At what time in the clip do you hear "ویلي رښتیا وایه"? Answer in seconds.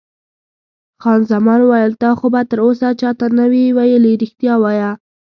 3.77-4.91